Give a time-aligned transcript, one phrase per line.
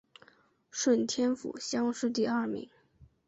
[0.71, 2.67] 顺天府乡试第二名。